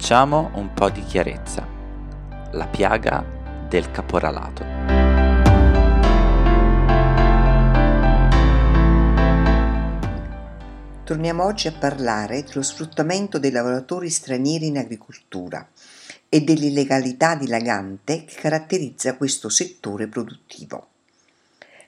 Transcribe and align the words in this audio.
Facciamo 0.00 0.52
un 0.54 0.72
po' 0.74 0.90
di 0.90 1.02
chiarezza. 1.02 1.66
La 2.52 2.66
piaga 2.68 3.22
del 3.68 3.90
caporalato. 3.90 4.64
Torniamo 11.02 11.42
oggi 11.42 11.66
a 11.66 11.72
parlare 11.72 12.44
dello 12.44 12.62
sfruttamento 12.62 13.40
dei 13.40 13.50
lavoratori 13.50 14.08
stranieri 14.08 14.68
in 14.68 14.78
agricoltura 14.78 15.68
e 16.28 16.42
dell'illegalità 16.42 17.34
dilagante 17.34 18.24
che 18.24 18.36
caratterizza 18.36 19.16
questo 19.16 19.48
settore 19.48 20.06
produttivo. 20.06 20.86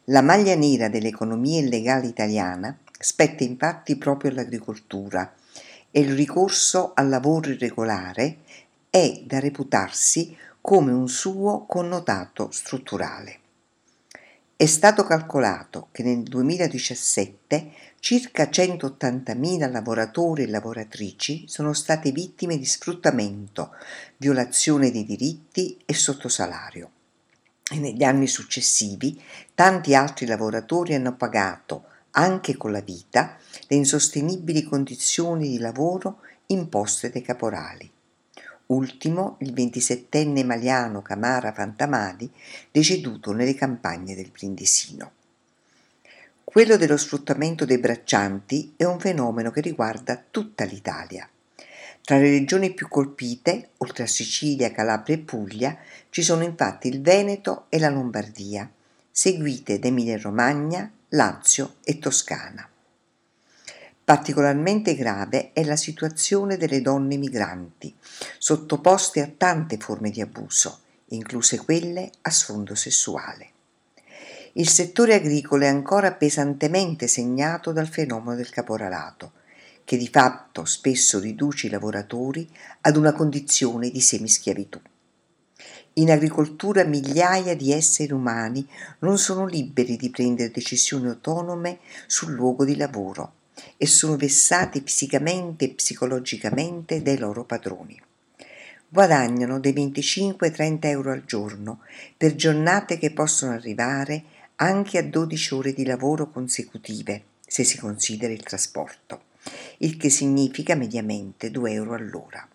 La 0.06 0.20
maglia 0.20 0.56
nera 0.56 0.88
dell'economia 0.88 1.60
illegale 1.60 2.08
italiana 2.08 2.76
spetta 2.98 3.44
infatti 3.44 3.96
proprio 3.96 4.32
all'agricoltura 4.32 5.32
e 5.90 6.00
il 6.00 6.14
ricorso 6.14 6.92
al 6.94 7.08
lavoro 7.08 7.50
irregolare 7.50 8.38
è 8.90 9.22
da 9.24 9.40
reputarsi 9.40 10.36
come 10.60 10.92
un 10.92 11.08
suo 11.08 11.64
connotato 11.66 12.50
strutturale. 12.50 13.38
È 14.54 14.66
stato 14.66 15.04
calcolato 15.04 15.88
che 15.90 16.02
nel 16.02 16.22
2017 16.22 17.72
circa 17.98 18.44
180.000 18.44 19.70
lavoratori 19.70 20.42
e 20.42 20.48
lavoratrici 20.48 21.44
sono 21.48 21.72
state 21.72 22.10
vittime 22.12 22.58
di 22.58 22.66
sfruttamento, 22.66 23.70
violazione 24.18 24.90
dei 24.90 25.04
diritti 25.04 25.78
e 25.86 25.94
sottosalario. 25.94 26.90
E 27.70 27.78
negli 27.78 28.02
anni 28.02 28.26
successivi 28.26 29.18
tanti 29.54 29.94
altri 29.94 30.26
lavoratori 30.26 30.94
hanno 30.94 31.14
pagato, 31.14 31.84
anche 32.12 32.56
con 32.56 32.72
la 32.72 32.80
vita, 32.80 33.36
le 33.68 33.76
insostenibili 33.76 34.62
condizioni 34.62 35.48
di 35.48 35.58
lavoro 35.58 36.20
imposte 36.46 37.10
dai 37.10 37.22
caporali. 37.22 37.90
Ultimo 38.66 39.36
il 39.40 39.52
ventisettenne 39.52 40.44
maliano 40.44 41.02
Camara 41.02 41.52
Fantamali, 41.52 42.30
deceduto 42.70 43.32
nelle 43.32 43.54
campagne 43.54 44.14
del 44.14 44.30
Brindisino. 44.30 45.12
Quello 46.44 46.76
dello 46.76 46.96
sfruttamento 46.96 47.64
dei 47.64 47.78
braccianti 47.78 48.74
è 48.76 48.84
un 48.84 48.98
fenomeno 48.98 49.50
che 49.50 49.60
riguarda 49.60 50.22
tutta 50.30 50.64
l'Italia. 50.64 51.28
Tra 52.02 52.16
le 52.16 52.30
regioni 52.30 52.72
più 52.72 52.88
colpite, 52.88 53.70
oltre 53.78 54.04
a 54.04 54.08
Sicilia, 54.08 54.72
Calabria 54.72 55.14
e 55.16 55.20
Puglia, 55.20 55.76
ci 56.08 56.22
sono 56.22 56.42
infatti 56.42 56.88
il 56.88 57.02
Veneto 57.02 57.66
e 57.68 57.78
la 57.78 57.88
Lombardia, 57.88 58.68
seguite 59.10 59.78
da 59.78 59.88
Emilia-Romagna, 59.88 60.90
Lazio 61.14 61.78
e 61.82 61.98
Toscana. 61.98 62.68
Particolarmente 64.04 64.94
grave 64.94 65.50
è 65.52 65.64
la 65.64 65.74
situazione 65.74 66.56
delle 66.56 66.80
donne 66.82 67.16
migranti, 67.16 67.92
sottoposte 68.38 69.20
a 69.20 69.28
tante 69.36 69.76
forme 69.76 70.10
di 70.10 70.20
abuso, 70.20 70.82
incluse 71.06 71.58
quelle 71.58 72.12
a 72.20 72.30
sfondo 72.30 72.76
sessuale. 72.76 73.50
Il 74.52 74.68
settore 74.68 75.14
agricolo 75.14 75.64
è 75.64 75.66
ancora 75.66 76.12
pesantemente 76.12 77.08
segnato 77.08 77.72
dal 77.72 77.88
fenomeno 77.88 78.36
del 78.36 78.50
caporalato, 78.50 79.32
che 79.82 79.96
di 79.96 80.08
fatto 80.08 80.64
spesso 80.64 81.18
riduce 81.18 81.66
i 81.66 81.70
lavoratori 81.70 82.48
ad 82.82 82.96
una 82.96 83.12
condizione 83.12 83.90
di 83.90 84.00
semischiavitù. 84.00 84.80
In 85.94 86.08
agricoltura 86.08 86.84
migliaia 86.84 87.56
di 87.56 87.72
esseri 87.72 88.12
umani 88.12 88.64
non 89.00 89.18
sono 89.18 89.44
liberi 89.44 89.96
di 89.96 90.08
prendere 90.10 90.52
decisioni 90.52 91.08
autonome 91.08 91.80
sul 92.06 92.32
luogo 92.32 92.64
di 92.64 92.76
lavoro 92.76 93.32
e 93.76 93.86
sono 93.86 94.16
vessati 94.16 94.80
fisicamente 94.84 95.64
e 95.64 95.74
psicologicamente 95.74 97.02
dai 97.02 97.18
loro 97.18 97.44
padroni. 97.44 98.00
Guadagnano 98.88 99.58
dai 99.58 99.72
25-30 99.72 100.78
euro 100.82 101.10
al 101.10 101.24
giorno 101.24 101.80
per 102.16 102.36
giornate 102.36 102.96
che 102.96 103.12
possono 103.12 103.52
arrivare 103.52 104.22
anche 104.56 104.98
a 104.98 105.02
12 105.02 105.54
ore 105.54 105.72
di 105.72 105.84
lavoro 105.84 106.30
consecutive, 106.30 107.22
se 107.44 107.64
si 107.64 107.78
considera 107.78 108.32
il 108.32 108.42
trasporto, 108.42 109.22
il 109.78 109.96
che 109.96 110.08
significa 110.08 110.76
mediamente 110.76 111.50
2 111.50 111.72
euro 111.72 111.94
all'ora. 111.94 112.48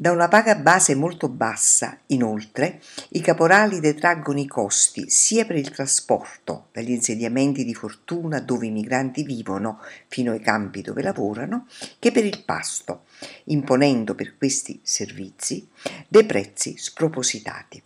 Da 0.00 0.12
una 0.12 0.28
paga 0.28 0.54
base 0.54 0.94
molto 0.94 1.28
bassa, 1.28 1.98
inoltre, 2.06 2.80
i 3.08 3.20
caporali 3.20 3.80
detraggono 3.80 4.38
i 4.38 4.46
costi 4.46 5.10
sia 5.10 5.44
per 5.44 5.56
il 5.56 5.72
trasporto 5.72 6.68
dagli 6.70 6.92
insediamenti 6.92 7.64
di 7.64 7.74
fortuna 7.74 8.38
dove 8.38 8.66
i 8.66 8.70
migranti 8.70 9.24
vivono 9.24 9.80
fino 10.06 10.30
ai 10.30 10.38
campi 10.38 10.82
dove 10.82 11.02
lavorano, 11.02 11.66
che 11.98 12.12
per 12.12 12.24
il 12.24 12.44
pasto, 12.44 13.06
imponendo 13.46 14.14
per 14.14 14.36
questi 14.36 14.78
servizi 14.84 15.68
dei 16.06 16.24
prezzi 16.24 16.76
spropositati. 16.76 17.82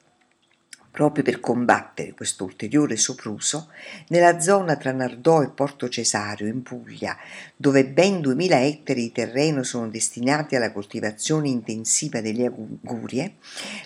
Proprio 0.92 1.25
per 1.25 1.41
combattere 1.41 2.12
questo 2.12 2.44
ulteriore 2.44 2.98
sopruso, 2.98 3.70
nella 4.08 4.41
zona 4.41 4.76
tra 4.76 4.92
Nardò 4.92 5.42
e 5.42 5.48
Porto 5.48 5.88
Cesario, 5.88 6.47
in 6.47 6.62
Puglia, 6.62 7.16
dove 7.56 7.86
ben 7.86 8.20
2000 8.20 8.60
ettari 8.60 9.00
di 9.00 9.10
terreno 9.10 9.62
sono 9.62 9.88
destinati 9.88 10.54
alla 10.54 10.70
coltivazione 10.70 11.48
intensiva 11.48 12.20
delle 12.20 12.44
agurie, 12.44 13.36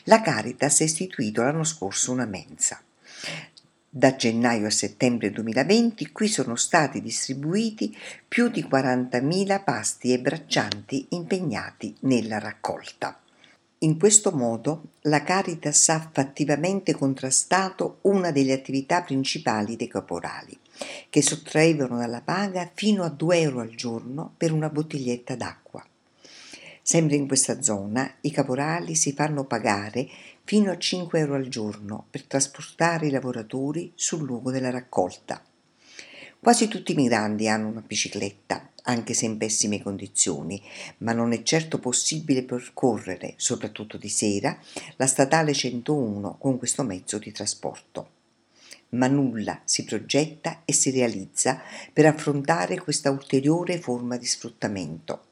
la 0.05 0.21
Caritas 0.21 0.81
ha 0.81 0.85
istituito 0.85 1.43
l'anno 1.43 1.63
scorso 1.63 2.11
una 2.11 2.27
mensa. 2.27 2.83
Da 3.89 4.17
gennaio 4.17 4.67
a 4.67 4.71
settembre 4.71 5.31
2020 5.31 6.11
qui 6.11 6.27
sono 6.27 6.57
stati 6.57 7.01
distribuiti 7.01 7.97
più 8.27 8.49
di 8.49 8.65
40.000 8.65 9.63
pasti 9.63 10.13
e 10.13 10.19
braccianti 10.19 11.07
impegnati 11.11 11.97
nella 12.01 12.41
raccolta. 12.41 13.19
In 13.81 13.99
questo 13.99 14.33
modo 14.33 14.85
la 15.03 15.23
Caritas 15.23 15.91
ha 15.91 16.09
fattivamente 16.11 16.95
contrastato 16.95 17.99
una 18.03 18.31
delle 18.31 18.55
attività 18.55 19.03
principali 19.03 19.77
dei 19.77 19.87
caporali, 19.87 20.59
che 21.11 21.21
sottraevano 21.21 21.99
dalla 21.99 22.23
paga 22.23 22.71
fino 22.73 23.03
a 23.03 23.11
2 23.11 23.39
euro 23.39 23.61
al 23.61 23.75
giorno 23.75 24.33
per 24.35 24.53
una 24.53 24.71
bottiglietta 24.71 25.35
d'acqua. 25.35 25.87
Sempre 26.81 27.17
in 27.17 27.27
questa 27.27 27.61
zona 27.61 28.11
i 28.23 28.31
caporali 28.31 28.95
si 28.95 29.13
fanno 29.13 29.45
pagare 29.45 30.09
fino 30.45 30.71
a 30.71 30.79
5 30.79 31.19
euro 31.19 31.35
al 31.35 31.49
giorno 31.49 32.07
per 32.09 32.25
trasportare 32.25 33.09
i 33.09 33.11
lavoratori 33.11 33.93
sul 33.95 34.25
luogo 34.25 34.51
della 34.51 34.71
raccolta. 34.71 35.45
Quasi 36.41 36.69
tutti 36.69 36.93
i 36.93 36.95
migranti 36.95 37.47
hanno 37.47 37.69
una 37.69 37.83
bicicletta 37.87 38.71
anche 38.87 39.15
se 39.15 39.27
in 39.27 39.37
pessime 39.37 39.83
condizioni, 39.83 40.61
ma 40.99 41.13
non 41.13 41.33
è 41.33 41.43
certo 41.43 41.79
possibile 41.79 42.43
percorrere, 42.43 43.35
soprattutto 43.37 43.97
di 43.97 44.09
sera, 44.09 44.59
la 44.97 45.07
statale 45.07 45.53
101 45.53 46.39
con 46.39 46.59
questo 46.59 46.83
mezzo 46.83 47.19
di 47.19 47.33
trasporto. 47.33 48.11
Ma 48.91 49.09
nulla 49.09 49.61
si 49.65 49.85
progetta 49.85 50.63
e 50.65 50.73
si 50.73 50.91
realizza 50.91 51.61
per 51.93 52.07
affrontare 52.07 52.79
questa 52.79 53.11
ulteriore 53.11 53.79
forma 53.79 54.17
di 54.17 54.27
sfruttamento. 54.27 55.25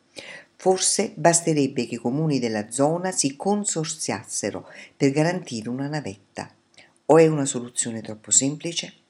Forse 0.57 1.13
basterebbe 1.15 1.87
che 1.87 1.95
i 1.97 1.99
comuni 1.99 2.39
della 2.39 2.71
zona 2.71 3.13
si 3.13 3.37
consorziassero 3.37 4.69
per 4.97 5.11
garantire 5.11 5.69
una 5.69 5.89
navetta. 5.89 6.51
O 7.07 7.19
è 7.19 7.27
una 7.27 7.45
soluzione 7.45 8.01
troppo 8.01 8.31
semplice? 8.31 9.04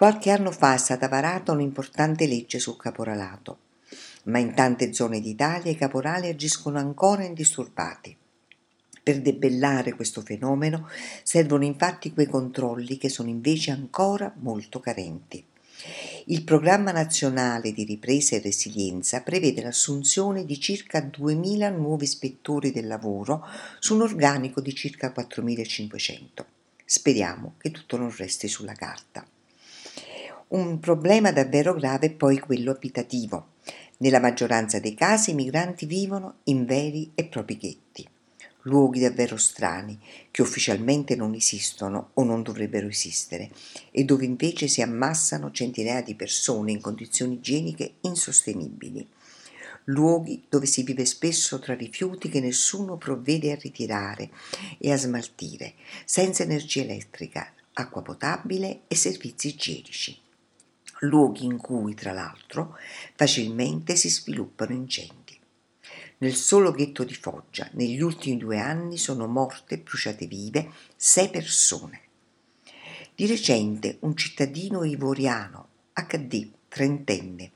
Qualche 0.00 0.30
anno 0.30 0.50
fa 0.50 0.72
è 0.72 0.78
stata 0.78 1.08
varata 1.08 1.52
un'importante 1.52 2.26
legge 2.26 2.58
sul 2.58 2.78
caporalato, 2.78 3.58
ma 4.24 4.38
in 4.38 4.54
tante 4.54 4.94
zone 4.94 5.20
d'Italia 5.20 5.70
i 5.70 5.76
caporali 5.76 6.30
agiscono 6.30 6.78
ancora 6.78 7.22
indisturbati. 7.22 8.16
Per 9.02 9.20
debellare 9.20 9.92
questo 9.92 10.22
fenomeno 10.22 10.88
servono 11.22 11.66
infatti 11.66 12.14
quei 12.14 12.24
controlli 12.24 12.96
che 12.96 13.10
sono 13.10 13.28
invece 13.28 13.72
ancora 13.72 14.32
molto 14.38 14.80
carenti. 14.80 15.44
Il 16.28 16.44
programma 16.44 16.92
nazionale 16.92 17.70
di 17.74 17.84
ripresa 17.84 18.36
e 18.36 18.40
resilienza 18.40 19.20
prevede 19.20 19.60
l'assunzione 19.60 20.46
di 20.46 20.58
circa 20.58 21.00
2.000 21.00 21.76
nuovi 21.76 22.04
ispettori 22.04 22.72
del 22.72 22.86
lavoro 22.86 23.46
su 23.80 23.96
un 23.96 24.00
organico 24.00 24.62
di 24.62 24.74
circa 24.74 25.12
4.500. 25.14 26.44
Speriamo 26.86 27.56
che 27.58 27.70
tutto 27.70 27.98
non 27.98 28.10
resti 28.16 28.48
sulla 28.48 28.72
carta. 28.72 29.26
Un 30.50 30.80
problema 30.80 31.30
davvero 31.30 31.74
grave 31.74 32.06
è 32.06 32.10
poi 32.10 32.40
quello 32.40 32.72
abitativo. 32.72 33.50
Nella 33.98 34.18
maggioranza 34.18 34.80
dei 34.80 34.94
casi 34.94 35.30
i 35.30 35.34
migranti 35.34 35.86
vivono 35.86 36.38
in 36.44 36.64
veri 36.64 37.12
e 37.14 37.26
propri 37.26 37.56
ghetti, 37.56 38.04
luoghi 38.62 38.98
davvero 38.98 39.36
strani 39.36 39.96
che 40.32 40.42
ufficialmente 40.42 41.14
non 41.14 41.34
esistono 41.34 42.10
o 42.14 42.24
non 42.24 42.42
dovrebbero 42.42 42.88
esistere 42.88 43.52
e 43.92 44.02
dove 44.02 44.24
invece 44.24 44.66
si 44.66 44.82
ammassano 44.82 45.52
centinaia 45.52 46.02
di 46.02 46.16
persone 46.16 46.72
in 46.72 46.80
condizioni 46.80 47.34
igieniche 47.34 47.98
insostenibili. 48.00 49.06
Luoghi 49.84 50.46
dove 50.48 50.66
si 50.66 50.82
vive 50.82 51.04
spesso 51.04 51.60
tra 51.60 51.74
rifiuti 51.74 52.28
che 52.28 52.40
nessuno 52.40 52.96
provvede 52.96 53.52
a 53.52 53.56
ritirare 53.56 54.30
e 54.78 54.90
a 54.90 54.96
smaltire, 54.96 55.74
senza 56.04 56.42
energia 56.42 56.82
elettrica, 56.82 57.52
acqua 57.74 58.02
potabile 58.02 58.80
e 58.88 58.96
servizi 58.96 59.46
igienici 59.46 60.20
luoghi 61.00 61.44
in 61.44 61.56
cui, 61.56 61.94
tra 61.94 62.12
l'altro, 62.12 62.76
facilmente 63.14 63.96
si 63.96 64.08
sviluppano 64.08 64.72
incendi. 64.72 65.38
Nel 66.18 66.34
solo 66.34 66.72
ghetto 66.72 67.04
di 67.04 67.14
Foggia, 67.14 67.68
negli 67.72 68.00
ultimi 68.00 68.36
due 68.36 68.58
anni, 68.58 68.98
sono 68.98 69.26
morte, 69.26 69.78
bruciate 69.78 70.26
vive, 70.26 70.70
sei 70.94 71.30
persone. 71.30 72.00
Di 73.14 73.26
recente 73.26 73.96
un 74.00 74.16
cittadino 74.16 74.84
ivoriano, 74.84 75.68
HD, 75.94 76.50
trentenne, 76.68 77.52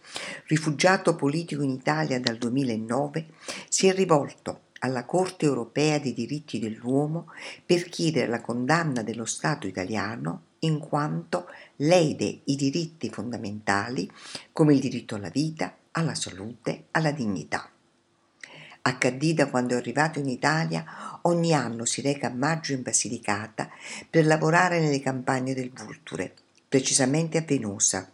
rifugiato 0.46 1.14
politico 1.14 1.62
in 1.62 1.70
Italia 1.70 2.18
dal 2.18 2.36
2009, 2.36 3.26
si 3.68 3.86
è 3.86 3.94
rivolto 3.94 4.63
alla 4.84 5.06
Corte 5.06 5.46
europea 5.46 5.98
dei 5.98 6.12
diritti 6.12 6.58
dell'uomo 6.58 7.32
per 7.64 7.88
chiedere 7.88 8.26
la 8.26 8.42
condanna 8.42 9.02
dello 9.02 9.24
Stato 9.24 9.66
italiano 9.66 10.42
in 10.60 10.78
quanto 10.78 11.46
lede 11.76 12.40
i 12.44 12.54
diritti 12.54 13.08
fondamentali 13.08 14.10
come 14.52 14.74
il 14.74 14.80
diritto 14.80 15.14
alla 15.14 15.30
vita, 15.30 15.74
alla 15.92 16.14
salute, 16.14 16.84
alla 16.90 17.12
dignità. 17.12 17.68
HD 18.82 19.32
da 19.32 19.48
quando 19.48 19.72
è 19.72 19.78
arrivato 19.78 20.18
in 20.18 20.28
Italia 20.28 20.84
ogni 21.22 21.54
anno 21.54 21.86
si 21.86 22.02
reca 22.02 22.26
a 22.26 22.34
maggio 22.34 22.74
in 22.74 22.82
Basilicata 22.82 23.70
per 24.10 24.26
lavorare 24.26 24.80
nelle 24.80 25.00
campagne 25.00 25.54
del 25.54 25.70
Vulture, 25.70 26.34
precisamente 26.68 27.38
a 27.38 27.44
Venosa, 27.46 28.10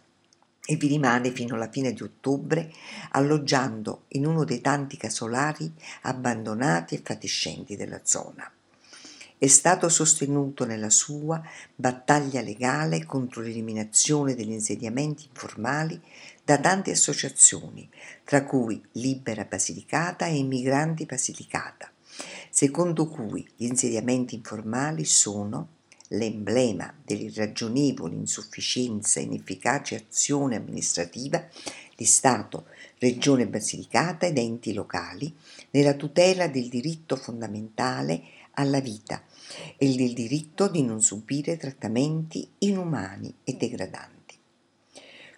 e 0.71 0.77
vi 0.77 0.87
rimane 0.87 1.31
fino 1.31 1.55
alla 1.55 1.69
fine 1.69 1.91
di 1.91 2.01
ottobre 2.01 2.71
alloggiando 3.09 4.03
in 4.09 4.25
uno 4.25 4.45
dei 4.45 4.61
tanti 4.61 4.95
casolari 4.95 5.69
abbandonati 6.03 6.95
e 6.95 7.01
fatiscenti 7.03 7.75
della 7.75 7.99
zona. 8.03 8.49
È 9.37 9.47
stato 9.47 9.89
sostenuto 9.89 10.65
nella 10.65 10.89
sua 10.89 11.43
battaglia 11.75 12.39
legale 12.39 13.03
contro 13.03 13.41
l'eliminazione 13.41 14.33
degli 14.33 14.51
insediamenti 14.51 15.25
informali 15.27 15.99
da 16.41 16.57
tante 16.57 16.91
associazioni, 16.91 17.89
tra 18.23 18.45
cui 18.45 18.81
Libera 18.93 19.43
Basilicata 19.43 20.25
e 20.25 20.37
Immigranti 20.37 21.03
Basilicata, 21.03 21.91
secondo 22.49 23.09
cui 23.09 23.45
gli 23.57 23.65
insediamenti 23.65 24.35
informali 24.35 25.03
sono 25.03 25.67
l'emblema 26.11 26.93
dell'irragionevole 27.03 28.15
insufficienza 28.15 29.19
e 29.19 29.23
inefficace 29.23 29.95
azione 29.95 30.55
amministrativa 30.55 31.47
di 31.95 32.05
Stato, 32.05 32.65
Regione 32.97 33.47
Basilicata 33.47 34.25
ed 34.25 34.37
enti 34.37 34.73
locali 34.73 35.33
nella 35.71 35.93
tutela 35.93 36.47
del 36.47 36.67
diritto 36.67 37.15
fondamentale 37.15 38.23
alla 38.53 38.79
vita 38.79 39.23
e 39.77 39.95
del 39.95 40.13
diritto 40.13 40.67
di 40.67 40.83
non 40.83 41.01
subire 41.01 41.57
trattamenti 41.57 42.47
inumani 42.59 43.33
e 43.43 43.53
degradanti. 43.53 44.19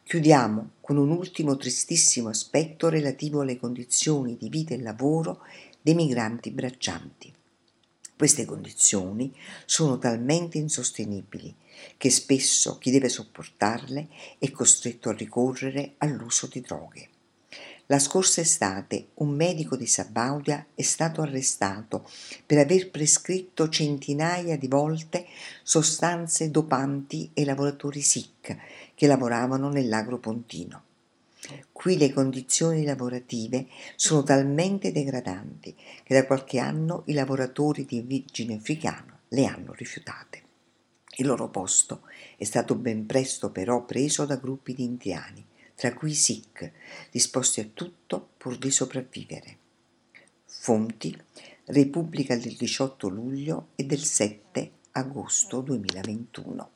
Chiudiamo 0.04 0.72
con 0.82 0.98
un 0.98 1.12
ultimo 1.12 1.56
tristissimo 1.56 2.30
aspetto 2.30 2.90
relativo 2.90 3.42
alle 3.42 3.58
condizioni 3.58 4.36
di 4.38 4.50
vita 4.50 4.74
e 4.74 4.82
lavoro 4.82 5.42
dei 5.82 5.96
migranti 5.96 6.52
braccianti. 6.52 7.34
Queste 8.24 8.46
condizioni 8.46 9.36
sono 9.66 9.98
talmente 9.98 10.58
insostenibili 10.58 11.54
che 11.98 12.10
spesso 12.10 12.78
chi 12.78 12.90
deve 12.90 13.10
sopportarle 13.10 14.08
è 14.40 14.50
costretto 14.50 15.10
a 15.10 15.14
ricorrere 15.14 15.96
all'uso 15.98 16.48
di 16.48 16.62
droghe. 16.62 17.10
La 17.88 18.00
scorsa 18.00 18.40
estate 18.40 19.08
un 19.16 19.32
medico 19.32 19.76
di 19.76 19.86
Sabaudia 19.86 20.68
è 20.74 20.84
stato 20.84 21.22
arrestato 21.22 22.10
per 22.46 22.60
aver 22.60 22.92
prescritto 22.92 23.68
centinaia 23.68 24.58
di 24.58 24.70
volte 24.70 25.26
sostanze 25.62 26.50
dopanti 26.50 27.30
ai 27.36 27.44
lavoratori 27.44 28.00
SIC 28.00 28.58
che 28.96 29.06
lavoravano 29.06 29.68
nell'agro 29.68 30.18
pontino. 30.18 30.93
Qui 31.72 31.98
le 31.98 32.14
condizioni 32.14 32.84
lavorative 32.84 33.68
sono 33.96 34.24
talmente 34.24 34.92
degradanti 34.92 35.76
che 36.04 36.14
da 36.14 36.26
qualche 36.26 36.60
anno 36.60 37.04
i 37.08 37.14
lavoratori 37.14 37.86
di 37.86 38.00
origine 38.00 38.56
africana 38.56 39.20
le 39.30 39.46
hanno 39.46 39.74
rifiutate. 39.74 40.42
Il 41.18 41.28
loro 41.28 41.50
posto 41.50 42.04
è 42.38 42.44
stato 42.44 42.76
ben 42.76 43.06
presto 43.06 43.52
però 43.52 43.86
preso 43.86 44.26
da 44.26 44.38
gruppi 44.38 44.74
di 44.74 44.84
indiani, 44.84 45.46
tra 45.76 45.94
cui 45.94 46.14
Sikh, 46.14 46.72
disposti 47.12 47.60
a 47.60 47.70
tutto 47.72 48.30
pur 48.38 48.58
di 48.58 48.72
sopravvivere. 48.72 49.58
Fonti 50.46 51.16
Repubblica 51.66 52.36
del 52.36 52.56
18 52.56 53.08
luglio 53.08 53.68
e 53.76 53.86
del 53.86 54.04
7 54.04 54.72
agosto 54.92 55.62
2021. 55.62 56.73